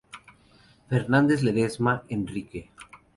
Fernández 0.89 1.43
Ledezma, 1.43 2.03
Enrique. 2.09 2.71